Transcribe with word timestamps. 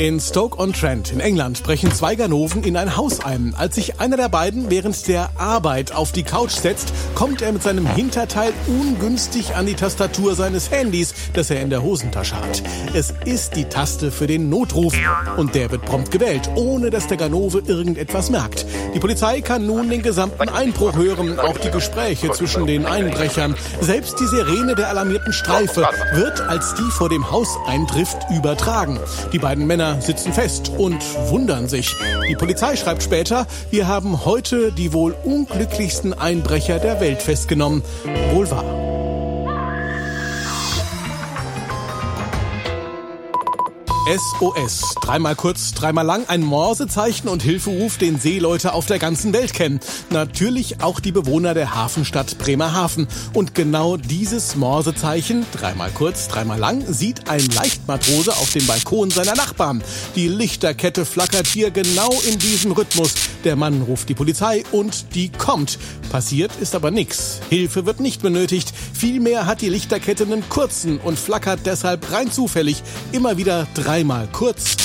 In 0.00 0.18
Stoke-on-Trent 0.18 1.12
in 1.12 1.20
England 1.20 1.62
brechen 1.62 1.92
zwei 1.92 2.14
Ganoven 2.14 2.64
in 2.64 2.78
ein 2.78 2.96
Haus 2.96 3.22
ein. 3.22 3.54
Als 3.54 3.74
sich 3.74 4.00
einer 4.00 4.16
der 4.16 4.30
beiden 4.30 4.70
während 4.70 5.06
der 5.08 5.28
Arbeit 5.36 5.92
auf 5.94 6.10
die 6.10 6.22
Couch 6.22 6.52
setzt, 6.52 6.90
kommt 7.14 7.42
er 7.42 7.52
mit 7.52 7.62
seinem 7.62 7.86
Hinterteil 7.86 8.54
ungünstig 8.66 9.56
an 9.56 9.66
die 9.66 9.74
Tastatur 9.74 10.34
seines 10.34 10.70
Handys, 10.70 11.12
das 11.34 11.50
er 11.50 11.60
in 11.60 11.68
der 11.68 11.82
Hosentasche 11.82 12.34
hat. 12.34 12.62
Es 12.94 13.12
ist 13.26 13.56
die 13.56 13.66
Taste 13.66 14.10
für 14.10 14.26
den 14.26 14.48
Notruf 14.48 14.94
und 15.36 15.54
der 15.54 15.70
wird 15.70 15.84
prompt 15.84 16.10
gewählt, 16.10 16.48
ohne 16.54 16.88
dass 16.88 17.06
der 17.06 17.18
Ganove 17.18 17.62
irgendetwas 17.66 18.30
merkt. 18.30 18.64
Die 18.94 19.00
Polizei 19.00 19.42
kann 19.42 19.66
nun 19.66 19.90
den 19.90 20.00
gesamten 20.00 20.48
Einbruch 20.48 20.96
hören, 20.96 21.38
auch 21.38 21.58
die 21.58 21.70
Gespräche 21.70 22.32
zwischen 22.32 22.66
den 22.66 22.86
Einbrechern. 22.86 23.54
Selbst 23.82 24.18
die 24.18 24.26
Sirene 24.26 24.74
der 24.74 24.88
alarmierten 24.88 25.34
Streife 25.34 25.86
wird, 26.14 26.40
als 26.40 26.74
die 26.76 26.90
vor 26.90 27.10
dem 27.10 27.30
Haus 27.30 27.48
eintrifft, 27.66 28.16
übertragen. 28.34 28.98
Die 29.34 29.38
beiden 29.38 29.66
Männer 29.66 29.89
sitzen 30.00 30.32
fest 30.32 30.70
und 30.76 31.02
wundern 31.28 31.68
sich. 31.68 31.94
Die 32.28 32.36
Polizei 32.36 32.76
schreibt 32.76 33.02
später, 33.02 33.46
wir 33.70 33.88
haben 33.88 34.24
heute 34.24 34.72
die 34.72 34.92
wohl 34.92 35.14
unglücklichsten 35.24 36.12
Einbrecher 36.12 36.78
der 36.78 37.00
Welt 37.00 37.22
festgenommen. 37.22 37.82
Wohl 38.32 38.50
wahr. 38.50 38.99
SOS. 44.10 44.96
Dreimal 45.00 45.36
kurz, 45.36 45.72
dreimal 45.72 46.04
lang, 46.04 46.24
ein 46.26 46.42
Morsezeichen 46.42 47.28
und 47.28 47.44
Hilferuf, 47.44 47.96
den 47.96 48.18
Seeleute 48.18 48.72
auf 48.72 48.86
der 48.86 48.98
ganzen 48.98 49.32
Welt 49.32 49.54
kennen. 49.54 49.78
Natürlich 50.10 50.82
auch 50.82 50.98
die 50.98 51.12
Bewohner 51.12 51.54
der 51.54 51.76
Hafenstadt 51.76 52.36
Bremerhaven. 52.38 53.06
Und 53.34 53.54
genau 53.54 53.96
dieses 53.96 54.56
Morsezeichen, 54.56 55.46
dreimal 55.52 55.90
kurz, 55.92 56.26
dreimal 56.26 56.58
lang, 56.58 56.82
sieht 56.92 57.28
ein 57.28 57.46
Leichtmatrose 57.54 58.32
auf 58.32 58.52
dem 58.52 58.66
Balkon 58.66 59.10
seiner 59.10 59.36
Nachbarn. 59.36 59.80
Die 60.16 60.26
Lichterkette 60.26 61.06
flackert 61.06 61.46
hier 61.46 61.70
genau 61.70 62.10
in 62.28 62.36
diesem 62.40 62.72
Rhythmus. 62.72 63.14
Der 63.44 63.56
Mann 63.56 63.82
ruft 63.82 64.08
die 64.08 64.14
Polizei 64.14 64.64
und 64.72 65.14
die 65.14 65.28
kommt. 65.30 65.78
Passiert 66.10 66.52
ist 66.60 66.74
aber 66.74 66.90
nichts. 66.90 67.40
Hilfe 67.48 67.86
wird 67.86 68.00
nicht 68.00 68.22
benötigt. 68.22 68.72
Vielmehr 68.92 69.46
hat 69.46 69.60
die 69.60 69.68
Lichterkette 69.68 70.24
einen 70.24 70.48
kurzen 70.48 70.98
und 70.98 71.18
flackert 71.18 71.60
deshalb 71.64 72.10
rein 72.12 72.30
zufällig 72.30 72.82
immer 73.12 73.36
wieder 73.36 73.66
drei 73.74 74.00
dreimal 74.00 74.28
kurz 74.32 74.76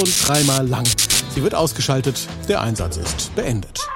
und 0.00 0.26
dreimal 0.26 0.66
lang. 0.66 0.86
Sie 1.34 1.42
wird 1.42 1.54
ausgeschaltet, 1.54 2.26
der 2.48 2.62
Einsatz 2.62 2.96
ist 2.96 3.34
beendet. 3.34 3.88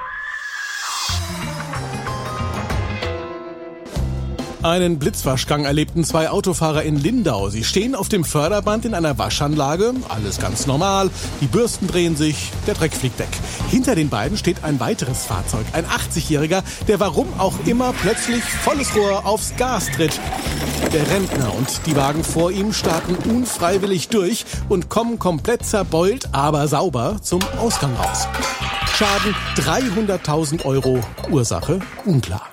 Einen 4.63 4.97
Blitzwaschgang 4.97 5.65
erlebten 5.65 6.05
zwei 6.05 6.29
Autofahrer 6.29 6.83
in 6.83 6.95
Lindau. 6.95 7.49
Sie 7.49 7.65
stehen 7.65 7.95
auf 7.95 8.07
dem 8.07 8.23
Förderband 8.23 8.85
in 8.85 8.93
einer 8.93 9.17
Waschanlage. 9.17 9.93
Alles 10.07 10.39
ganz 10.39 10.67
normal. 10.67 11.09
Die 11.41 11.47
Bürsten 11.47 11.85
drehen 11.85 12.15
sich. 12.15 12.49
Der 12.65 12.73
Dreck 12.73 12.93
fliegt 12.93 13.19
weg. 13.19 13.27
Hinter 13.69 13.93
den 13.93 14.07
beiden 14.07 14.37
steht 14.37 14.63
ein 14.63 14.79
weiteres 14.79 15.25
Fahrzeug. 15.25 15.65
Ein 15.73 15.83
80-Jähriger, 15.85 16.63
der 16.87 17.01
warum 17.01 17.27
auch 17.39 17.55
immer 17.65 17.91
plötzlich 17.91 18.41
volles 18.41 18.95
Rohr 18.95 19.25
aufs 19.25 19.53
Gas 19.57 19.91
tritt. 19.91 20.17
Der 20.93 21.09
Rentner 21.09 21.53
und 21.55 21.81
die 21.85 21.97
Wagen 21.97 22.23
vor 22.23 22.49
ihm 22.49 22.71
starten 22.71 23.17
unfreiwillig 23.29 24.07
durch 24.07 24.45
und 24.69 24.87
kommen 24.87 25.19
komplett 25.19 25.65
zerbeult, 25.65 26.29
aber 26.31 26.69
sauber 26.69 27.17
zum 27.21 27.41
Ausgang 27.59 27.93
raus. 27.97 28.27
Schaden 28.95 29.35
300.000 29.57 30.63
Euro. 30.63 31.01
Ursache 31.29 31.81
unklar. 32.05 32.52